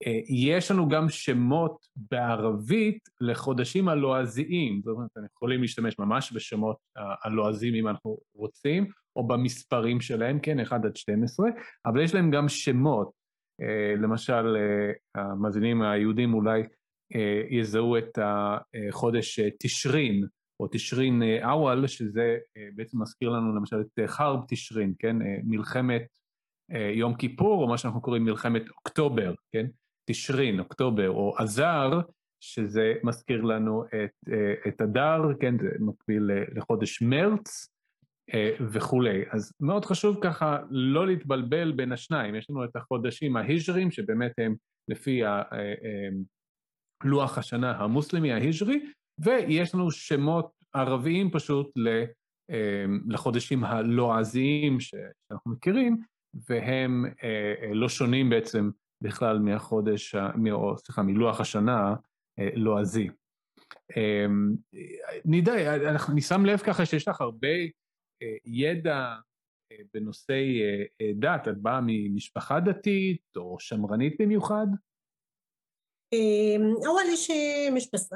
אה, 0.07 0.19
יש 0.29 0.71
לנו 0.71 0.89
גם 0.89 1.09
שמות 1.09 1.77
בערבית 1.95 3.09
לחודשים 3.21 3.89
הלועזיים, 3.89 4.81
זאת 4.83 4.95
אומרת, 4.95 5.09
אנחנו 5.17 5.29
יכולים 5.35 5.61
להשתמש 5.61 5.99
ממש 5.99 6.33
בשמות 6.33 6.77
הלועזיים 7.23 7.75
אם 7.75 7.87
אנחנו 7.87 8.17
רוצים, 8.35 8.87
או 9.15 9.27
במספרים 9.27 10.01
שלהם, 10.01 10.39
כן, 10.39 10.59
1 10.59 10.85
עד 10.85 10.95
12, 10.95 11.49
אבל 11.85 12.01
יש 12.01 12.15
להם 12.15 12.31
גם 12.31 12.49
שמות. 12.49 13.11
אה, 13.61 13.95
למשל, 14.01 14.55
אה, 14.57 15.21
המאזינים 15.21 15.81
היהודים 15.81 16.33
אולי 16.33 16.63
יזהו 17.49 17.97
את 17.97 18.19
החודש 18.21 19.39
תשרין, 19.59 20.25
או 20.59 20.67
תשרין 20.71 21.21
אוול, 21.43 21.87
שזה 21.87 22.37
בעצם 22.75 23.01
מזכיר 23.01 23.29
לנו 23.29 23.55
למשל 23.55 23.81
את 23.81 23.99
חרב 24.09 24.39
תשרין, 24.47 24.93
כן, 24.99 25.15
מלחמת 25.43 26.07
יום 26.93 27.15
כיפור, 27.15 27.63
או 27.63 27.67
מה 27.67 27.77
שאנחנו 27.77 28.01
קוראים 28.01 28.23
מלחמת 28.23 28.69
אוקטובר, 28.69 29.33
כן? 29.51 29.65
תשרין, 30.05 30.59
אוקטובר, 30.59 31.09
או 31.09 31.35
אזר, 31.39 31.99
שזה 32.39 32.93
מזכיר 33.03 33.41
לנו 33.41 33.83
את, 33.85 34.29
אה, 34.31 34.53
את 34.67 34.81
אדר, 34.81 35.21
כן, 35.39 35.57
זה 35.59 35.69
מקביל 35.79 36.29
לחודש 36.55 37.01
מרץ 37.01 37.69
אה, 38.33 38.51
וכולי. 38.71 39.23
אז 39.31 39.53
מאוד 39.59 39.85
חשוב 39.85 40.17
ככה 40.21 40.57
לא 40.69 41.07
להתבלבל 41.07 41.71
בין 41.71 41.91
השניים. 41.91 42.35
יש 42.35 42.49
לנו 42.49 42.63
את 42.63 42.75
החודשים 42.75 43.37
ההיג'רים, 43.37 43.91
שבאמת 43.91 44.31
הם 44.37 44.55
לפי 44.87 45.25
אה, 45.25 45.41
לוח 47.03 47.37
השנה 47.37 47.71
המוסלמי 47.71 48.31
ההיג'רי, 48.31 48.85
ויש 49.19 49.75
לנו 49.75 49.91
שמות 49.91 50.51
ערביים 50.73 51.31
פשוט 51.31 51.71
לחודשים 53.07 53.63
הלועזיים 53.63 54.79
שאנחנו 54.79 55.51
מכירים, 55.51 55.97
והם 56.49 57.05
לא 57.73 57.89
שונים 57.89 58.29
בעצם 58.29 58.69
בכלל 59.01 59.39
מהחודש, 59.39 60.15
סליחה, 60.77 61.03
מלוח 61.03 61.41
השנה 61.41 61.95
לועזי. 62.55 63.10
אמ, 63.97 64.55
נידי, 65.25 65.65
אני 66.10 66.21
שם 66.21 66.45
לב 66.45 66.57
ככה 66.57 66.86
שיש 66.86 67.07
לך 67.07 67.21
הרבה 67.21 67.47
אה, 68.21 68.36
ידע 68.45 69.15
אה, 69.71 69.77
בנושאי 69.93 70.62
אה, 71.01 71.12
דת, 71.15 71.47
את 71.47 71.57
באה 71.57 71.79
ממשפחה 71.86 72.60
דתית 72.60 73.21
או 73.36 73.57
שמרנית 73.60 74.15
במיוחד? 74.19 74.67
אבל 76.84 77.13
יש 77.13 77.32
מש 77.72 77.89
בס 77.93 78.10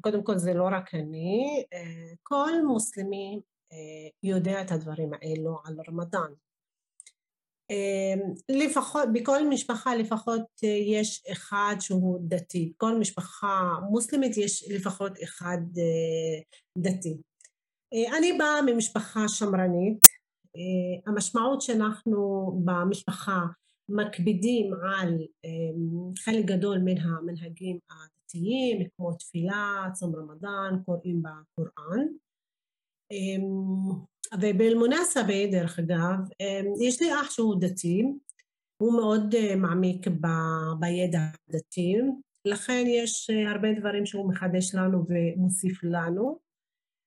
קודם 0.00 0.22
כל 0.22 0.38
זה 0.38 0.54
לא 0.54 0.68
רק 0.72 0.94
אני, 0.94 1.64
אה, 1.72 2.12
כל 2.22 2.52
מוסלמי 2.66 3.40
אה, 3.72 4.08
יודע 4.22 4.62
את 4.62 4.70
הדברים 4.70 5.10
האלו 5.14 5.58
על 5.64 5.76
רמדאן. 5.88 6.32
אמ, 7.70 8.20
לפחות, 8.48 9.08
בכל 9.12 9.48
משפחה 9.48 9.96
לפחות 9.96 10.42
אה, 10.64 10.68
יש 10.68 11.24
אחד 11.32 11.76
שהוא 11.80 12.18
דתי, 12.22 12.72
כל 12.76 12.98
משפחה 12.98 13.74
מוסלמית 13.90 14.36
יש 14.36 14.70
לפחות 14.70 15.12
אחד 15.22 15.58
דתי. 16.78 17.16
אני 18.18 18.32
באה 18.38 18.62
ממשפחה 18.62 19.28
שמרנית, 19.28 20.06
המשמעות 21.06 21.62
שאנחנו 21.62 22.52
במשפחה 22.64 23.40
מקפידים 23.88 24.74
על 24.74 25.18
אמ, 25.44 26.14
חלק 26.18 26.44
גדול 26.44 26.78
מן 26.78 26.98
המנהגים 26.98 27.78
הדתיים 27.90 28.88
כמו 28.96 29.12
תפילה, 29.12 29.88
צום 29.92 30.16
רמדאן, 30.16 30.82
קוראים 30.84 31.22
בקוראן. 31.22 32.06
אמ, 33.10 33.44
ובאלמונסבה 34.40 35.46
דרך 35.52 35.78
אגב, 35.78 36.18
אמ, 36.40 36.72
יש 36.82 37.02
לי 37.02 37.14
אח 37.14 37.30
שהוא 37.30 37.60
דתי, 37.60 38.02
הוא 38.76 38.92
מאוד 38.92 39.34
אה, 39.34 39.56
מעמיק 39.56 40.08
ב, 40.08 40.26
בידע 40.80 41.18
הדתי, 41.48 41.94
לכן 42.44 42.84
יש 42.86 43.30
אה, 43.30 43.50
הרבה 43.50 43.68
דברים 43.80 44.06
שהוא 44.06 44.28
מחדש 44.28 44.74
לנו 44.74 45.04
ומוסיף 45.08 45.82
לנו. 45.82 46.38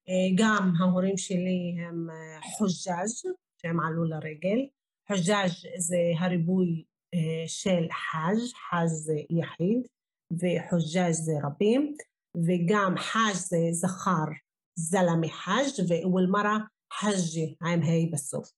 אה, 0.09 0.35
גם 0.37 0.73
ההורים 0.79 1.17
שלי 1.17 1.75
הם 1.79 2.07
חוג'אז' 2.57 3.21
שהם 3.61 3.79
עלו 3.79 4.03
לרגל, 4.03 4.59
חוג'אז' 5.07 5.51
זה 5.77 5.97
הריבוי 6.19 6.83
של 7.47 7.87
חאג', 7.91 8.53
חאג' 8.69 8.87
זה 8.87 9.15
יחיד 9.29 9.87
וחוג'אז' 10.31 11.25
זה 11.25 11.33
רבים, 11.43 11.95
וגם 12.37 12.97
חאג' 12.97 13.33
זה 13.33 13.57
זכר 13.71 14.25
זלמי 14.75 15.29
חאג' 15.29 15.85
ואלמרה 15.87 16.57
חג'י 16.93 17.55
עם 17.61 17.81
ה' 17.81 18.11
בסוף. 18.13 18.49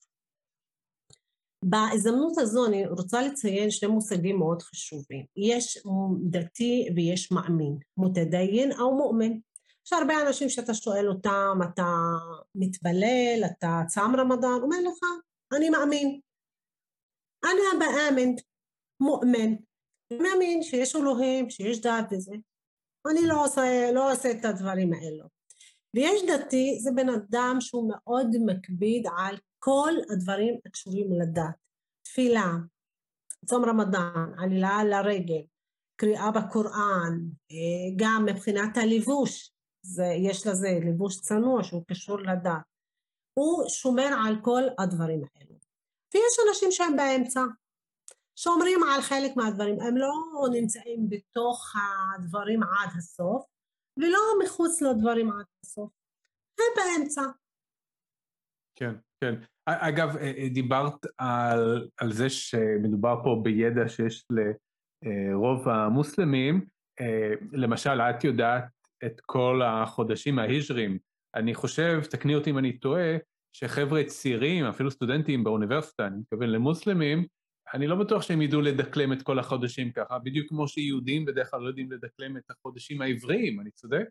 בהזדמנות 1.65 2.37
הזו 2.37 2.67
אני 2.67 2.87
רוצה 2.87 3.21
לציין 3.21 3.71
שני 3.71 3.89
מושגים 3.89 4.37
מאוד 4.37 4.61
חשובים. 4.61 5.25
יש 5.37 5.77
דתי 6.29 6.89
ויש 6.95 7.31
מאמין, 7.31 7.77
מותדיין 7.97 8.71
או 8.71 8.95
מואמן. 8.95 9.31
יש 9.85 9.93
הרבה 9.93 10.13
אנשים 10.27 10.49
שאתה 10.49 10.73
שואל 10.73 11.09
אותם, 11.09 11.59
אתה 11.63 11.87
מתפלל, 12.55 13.43
אתה 13.45 13.81
צם 13.87 14.11
רמדאן, 14.17 14.59
אומר 14.61 14.77
לך, 14.79 14.99
אני 15.57 15.69
מאמין. 15.69 16.19
אני 17.43 17.79
באמן, 17.79 18.31
מואמן. 18.99 19.55
מאמין 20.13 20.63
שיש 20.63 20.95
אלוהים, 20.95 21.49
שיש 21.49 21.81
דת 21.81 22.05
וזה. 22.11 22.33
אני 23.11 23.27
לא 23.27 23.45
עושה, 23.45 23.91
לא 23.93 24.11
עושה 24.11 24.31
את 24.31 24.45
הדברים 24.45 24.93
האלו. 24.93 25.25
ויש 25.95 26.21
דתי 26.27 26.79
זה 26.79 26.91
בן 26.95 27.09
אדם 27.09 27.57
שהוא 27.59 27.89
מאוד 27.89 28.27
מקפיד 28.45 29.07
על 29.17 29.37
כל 29.59 29.93
הדברים 30.11 30.57
הקשורים 30.65 31.13
לדת. 31.21 31.55
תפילה, 32.05 32.51
צום 33.45 33.65
רמדאן, 33.65 34.31
עלילה 34.37 34.83
לרגל, 34.83 35.41
קריאה 35.95 36.31
בקוראן, 36.31 37.19
אה, 37.51 37.95
גם 37.95 38.25
מבחינת 38.25 38.77
הלבוש, 38.77 39.51
זה, 39.81 40.05
יש 40.05 40.47
לזה 40.47 40.79
לבוש 40.85 41.21
צנוע 41.21 41.63
שהוא 41.63 41.83
קשור 41.87 42.19
לדת. 42.19 42.53
הוא 43.33 43.69
שומר 43.69 44.09
על 44.25 44.35
כל 44.41 44.63
הדברים 44.79 45.21
האלו. 45.23 45.48
ויש 46.13 46.33
אנשים 46.49 46.71
שהם 46.71 46.95
באמצע, 46.95 47.41
שומרים 48.35 48.79
על 48.83 49.01
חלק 49.01 49.31
מהדברים, 49.35 49.81
הם 49.81 49.97
לא 49.97 50.11
נמצאים 50.51 51.09
בתוך 51.09 51.73
הדברים 51.75 52.63
עד 52.63 52.89
הסוף, 52.97 53.45
ולא 53.97 54.19
מחוץ 54.43 54.81
לדברים 54.81 55.31
עד 55.31 55.45
הסוף. 55.65 55.89
הם 56.59 56.65
באמצע. 56.75 57.21
כן, 58.75 58.93
כן. 59.23 59.35
אגב, 59.65 60.17
אה, 60.17 60.31
אה, 60.37 60.49
דיברת 60.49 61.05
על, 61.17 61.89
על 61.97 62.11
זה 62.11 62.29
שמדובר 62.29 63.15
פה 63.23 63.41
בידע 63.43 63.87
שיש 63.87 64.25
לרוב 64.29 65.69
המוסלמים. 65.69 66.65
אה, 66.99 67.33
למשל, 67.51 68.01
את 68.01 68.23
יודעת 68.23 68.63
את 69.05 69.21
כל 69.25 69.61
החודשים 69.65 70.39
ההיג'רים. 70.39 70.97
אני 71.35 71.55
חושב, 71.55 72.01
תקני 72.09 72.35
אותי 72.35 72.49
אם 72.49 72.57
אני 72.57 72.77
טועה, 72.77 73.17
שחבר'ה 73.53 74.03
צעירים, 74.03 74.65
אפילו 74.65 74.91
סטודנטים 74.91 75.43
באוניברסיטה, 75.43 76.07
אני 76.07 76.17
מתכוון 76.17 76.49
למוסלמים, 76.49 77.25
אני 77.73 77.87
לא 77.87 77.95
בטוח 77.95 78.21
שהם 78.21 78.41
ידעו 78.41 78.61
לדקלם 78.61 79.13
את 79.13 79.21
כל 79.21 79.39
החודשים 79.39 79.91
ככה, 79.91 80.19
בדיוק 80.19 80.49
כמו 80.49 80.67
שיהודים 80.67 81.25
בדרך 81.25 81.51
כלל 81.51 81.61
לא 81.61 81.67
יודעים 81.67 81.91
לדקלם 81.91 82.37
את 82.37 82.43
החודשים 82.49 83.01
העבריים, 83.01 83.59
אני 83.59 83.71
צודק? 83.71 84.05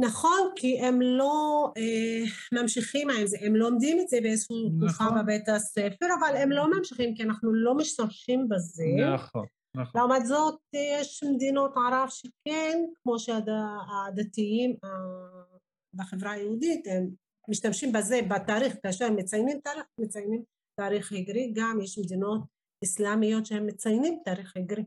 נכון, 0.00 0.50
כי 0.56 0.80
הם 0.80 1.02
לא 1.02 1.72
אה, 1.76 2.60
ממשיכים 2.60 3.10
עם 3.10 3.26
זה, 3.26 3.36
הם 3.40 3.56
לומדים 3.56 4.00
את 4.00 4.08
זה 4.08 4.18
באיזושהי 4.22 4.70
תקופה 4.78 5.04
נכון. 5.04 5.22
בבית 5.22 5.48
הספר, 5.48 6.06
אבל 6.20 6.36
הם 6.36 6.50
לא 6.50 6.70
ממשיכים 6.70 7.14
כי 7.14 7.22
אנחנו 7.22 7.54
לא 7.54 7.74
משתמשים 7.74 8.48
בזה. 8.48 8.84
נכון, 9.14 9.46
נכון. 9.76 10.00
לעומת 10.00 10.26
זאת, 10.26 10.58
יש 10.72 11.24
מדינות 11.34 11.74
ערב 11.76 12.08
שכן, 12.08 12.78
כמו 13.02 13.18
שהדתיים 13.18 14.76
בחברה 15.94 16.30
היהודית, 16.30 16.86
הם 16.86 17.23
משתמשים 17.48 17.92
בזה 17.92 18.20
בתאריך, 18.30 18.76
כאשר 18.82 19.10
מציינים 19.10 19.60
תאריך, 19.64 19.84
מציינים 20.00 20.42
תאריך 20.76 21.12
עברי, 21.12 21.52
גם 21.56 21.78
יש 21.82 21.98
מדינות 21.98 22.40
אסלאמיות 22.84 23.46
שהם 23.46 23.66
מציינים 23.66 24.18
תאריך 24.24 24.56
עברי. 24.56 24.84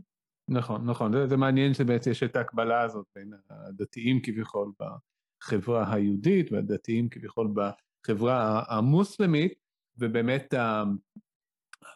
נכון, 0.49 0.89
נכון. 0.89 1.13
זה, 1.13 1.27
זה 1.27 1.37
מעניין 1.37 1.73
שבעצם 1.73 2.11
יש 2.11 2.23
את 2.23 2.35
ההקבלה 2.35 2.81
הזאת 2.81 3.05
בין 3.15 3.33
הדתיים 3.49 4.21
כביכול 4.23 4.71
בחברה 4.79 5.93
היהודית 5.93 6.51
והדתיים 6.51 7.09
כביכול 7.09 7.53
בחברה 7.53 8.63
המוסלמית, 8.67 9.53
ובאמת 9.97 10.53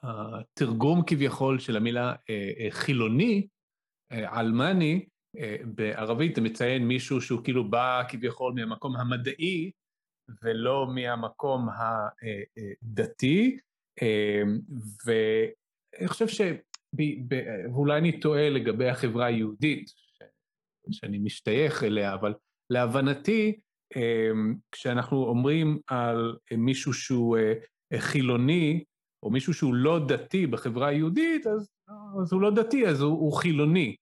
התרגום 0.04 1.04
כביכול 1.08 1.60
של 1.60 1.78
המילה 1.78 2.15
אה, 2.30 2.52
אה, 2.60 2.67
חילוני, 2.69 3.47
אלמני, 4.12 5.06
אה, 5.38 5.56
בערבית 5.65 6.36
זה 6.36 6.41
מציין 6.41 6.88
מישהו 6.88 7.21
שהוא 7.21 7.43
כאילו 7.43 7.69
בא 7.69 8.04
כביכול 8.10 8.54
מהמקום 8.54 8.95
המדעי 8.95 9.71
ולא 10.44 10.88
מהמקום 10.96 11.70
הדתי, 12.84 13.58
ואני 15.06 16.08
חושב 16.08 16.28
ש... 16.28 16.41
ואולי 17.30 17.98
אני 17.98 18.20
טועה 18.20 18.50
לגבי 18.50 18.89
החברה 18.89 19.26
היהודית, 19.26 19.91
שאני 20.91 21.17
משתייך 21.17 21.84
אליה, 21.84 22.13
אבל 22.13 22.34
להבנתי, 22.70 23.60
כשאנחנו 24.72 25.24
אומרים 25.24 25.80
על 25.88 26.38
מישהו 26.58 26.94
שהוא 26.94 27.38
אה, 27.38 27.54
חילוני, 28.00 28.84
או 29.24 29.30
מישהו 29.30 29.54
שהוא 29.54 29.74
לא 29.74 30.00
דתי 30.08 30.48
בחברה 30.48 30.88
היהודית, 30.88 31.48
אז, 31.48 31.70
אז 32.22 32.34
הוא 32.34 32.41
לא 32.41 32.52
דתי, 32.56 32.88
אז 32.88 33.02
הוא, 33.02 33.12
הוא 33.12 33.34
חילוני. 33.34 33.96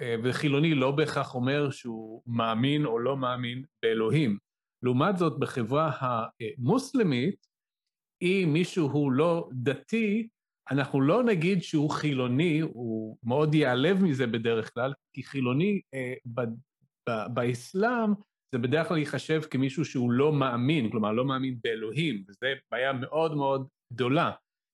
אה, 0.00 0.16
וחילוני 0.22 0.74
לא 0.74 0.90
בהכרח 0.90 1.34
אומר 1.34 1.70
שהוא 1.70 2.22
מאמין 2.26 2.84
או 2.84 2.98
לא 2.98 3.16
מאמין 3.16 3.64
באלוהים. 3.82 4.38
לעומת 4.82 5.16
זאת, 5.16 5.38
בחברה 5.38 5.92
המוסלמית, 6.00 7.46
אם 8.22 8.50
מישהו 8.52 8.90
הוא 8.90 9.12
לא 9.12 9.48
דתי, 9.52 10.28
אנחנו 10.70 11.00
לא 11.00 11.22
נגיד 11.22 11.62
שהוא 11.62 11.90
חילוני, 11.90 12.60
הוא 12.60 13.18
מאוד 13.22 13.54
ייעלב 13.54 14.02
מזה 14.02 14.26
בדרך 14.26 14.74
כלל, 14.74 14.92
כי 15.12 15.22
חילוני 15.22 15.80
אה, 15.94 16.14
ב, 16.26 16.40
ב, 17.08 17.34
באסלאם 17.34 18.10
זה 18.54 18.58
בדרך 18.58 18.88
כלל 18.88 18.98
ייחשב 18.98 19.40
כמישהו 19.50 19.84
שהוא 19.84 20.12
לא 20.12 20.32
מאמין, 20.32 20.90
כלומר 20.90 21.12
לא 21.12 21.24
מאמין 21.24 21.58
באלוהים, 21.64 22.24
וזו 22.28 22.46
בעיה 22.70 22.92
מאוד 22.92 23.36
מאוד 23.36 23.68
גדולה, 23.92 24.30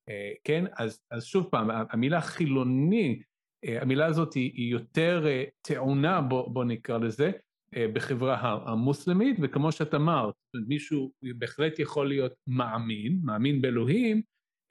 אה, 0.08 0.32
כן? 0.44 0.64
אז, 0.72 1.00
אז 1.10 1.24
שוב 1.24 1.48
פעם, 1.50 1.68
המילה 1.90 2.20
חילוני, 2.20 3.22
אה, 3.64 3.82
המילה 3.82 4.06
הזאת 4.06 4.34
היא, 4.34 4.52
היא 4.54 4.72
יותר 4.72 5.26
אה, 5.26 5.44
טעונה, 5.62 6.20
בוא, 6.20 6.50
בוא 6.50 6.64
נקרא 6.64 6.98
לזה, 6.98 7.30
בחברה 7.74 8.58
המוסלמית, 8.66 9.36
וכמו 9.42 9.72
שאת 9.72 9.94
אמרת, 9.94 10.34
מישהו 10.68 11.12
בהחלט 11.38 11.78
יכול 11.78 12.08
להיות 12.08 12.32
מאמין, 12.46 13.20
מאמין 13.22 13.62
באלוהים, 13.62 14.22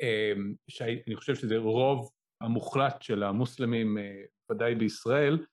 אמ, 0.01 0.53
שאני 0.67 1.15
חושב 1.15 1.35
שזה 1.35 1.57
רוב 1.57 2.09
המוחלט 2.41 3.01
של 3.01 3.23
המוסלמים, 3.23 3.97
אה, 3.97 4.23
ודאי 4.51 4.75
בישראל, 4.75 5.45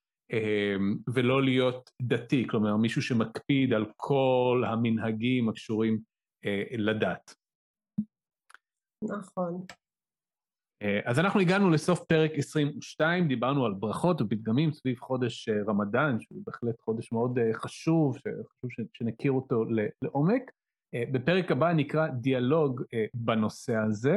ולא 1.15 1.43
להיות 1.43 1.91
דתי, 2.03 2.47
כלומר 2.51 2.77
מישהו 2.77 3.03
שמקפיד 3.03 3.73
על 3.73 3.85
כל 3.97 4.63
המנהגים 4.67 5.49
הקשורים 5.49 5.99
אה, 6.45 6.65
לדת. 6.79 7.35
נכון. 9.03 9.67
אה, 10.83 11.01
אז 11.05 11.19
אנחנו 11.19 11.41
הגענו 11.41 11.71
לסוף 11.71 12.01
פרק 12.01 12.31
22, 12.37 13.29
דיברנו 13.29 13.67
על 13.67 13.73
ברכות 13.73 14.21
ופתגמים 14.21 14.73
סביב 14.73 14.99
חודש 14.99 15.49
רמדאן, 15.69 16.17
שהוא 16.21 16.43
בהחלט 16.47 16.81
חודש 16.81 17.13
מאוד 17.13 17.39
חשוב, 17.53 18.17
שחשוב 18.17 18.71
שנכיר 18.95 19.33
אותו 19.33 19.65
לעומק. 20.03 20.43
בפרק 21.13 21.51
הבא 21.51 21.73
נקרא 21.73 22.07
דיאלוג 22.07 22.83
בנושא 23.15 23.77
הזה. 23.77 24.17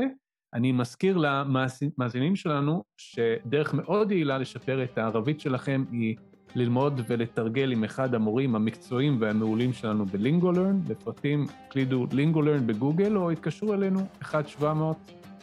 אני 0.54 0.72
מזכיר 0.72 1.18
למאזינים 1.18 2.36
שלנו 2.36 2.84
שדרך 2.98 3.74
מאוד 3.74 4.12
יעילה 4.12 4.38
לשפר 4.38 4.84
את 4.84 4.98
הערבית 4.98 5.40
שלכם 5.40 5.84
היא 5.92 6.16
ללמוד 6.56 7.02
ולתרגל 7.08 7.72
עם 7.72 7.84
אחד 7.84 8.16
המורים 8.16 8.56
המקצועיים 8.56 9.18
והמעולים 9.22 9.74
שלנו 9.74 10.06
בלינגולרן. 10.06 10.80
לפרטים 10.90 11.46
הקלידו 11.68 12.08
לינגולרן 12.12 12.68
בגוגל 12.68 13.18
או 13.18 13.32
התקשרו 13.32 13.74
אלינו 13.74 14.00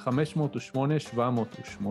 1-700-508-708. 0.08 1.86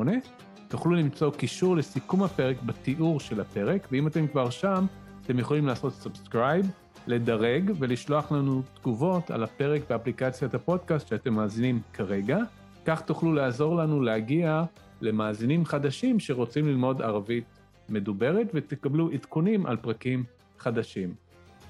תוכלו 0.67 0.95
למצוא 0.95 1.31
קישור 1.31 1.75
לסיכום 1.75 2.23
הפרק 2.23 2.61
בתיאור 2.61 3.19
של 3.19 3.41
הפרק, 3.41 3.87
ואם 3.91 4.07
אתם 4.07 4.27
כבר 4.27 4.49
שם, 4.49 4.85
אתם 5.25 5.39
יכולים 5.39 5.67
לעשות 5.67 5.93
subscribe 5.93 6.71
לדרג 7.07 7.71
ולשלוח 7.79 8.31
לנו 8.31 8.61
תגובות 8.73 9.31
על 9.31 9.43
הפרק 9.43 9.81
באפליקציית 9.89 10.53
הפודקאסט 10.53 11.07
שאתם 11.07 11.33
מאזינים 11.33 11.79
כרגע. 11.93 12.37
כך 12.85 13.01
תוכלו 13.01 13.33
לעזור 13.33 13.75
לנו 13.75 14.01
להגיע 14.01 14.63
למאזינים 15.01 15.65
חדשים 15.65 16.19
שרוצים 16.19 16.67
ללמוד 16.67 17.01
ערבית 17.01 17.45
מדוברת 17.89 18.47
ותקבלו 18.53 19.11
עדכונים 19.11 19.65
על 19.65 19.77
פרקים 19.77 20.23
חדשים. 20.59 21.13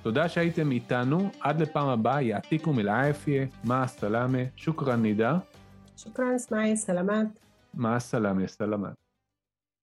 תודה 0.01 0.29
שהייתם 0.29 0.71
איתנו, 0.71 1.29
עד 1.39 1.61
לפעם 1.61 1.87
הבאה, 1.87 2.21
יעתיקו 2.21 2.73
מלעפיה, 2.73 3.45
מה 3.63 3.83
הסלאמה, 3.83 4.37
שוכרן 4.55 5.01
נידה. 5.01 5.37
שוכרן 5.97 6.37
סמאי, 6.37 6.77
סלמת. 6.77 7.27
מה 7.73 7.95
הסלאמה, 7.95 8.47
סלמת. 8.47 9.00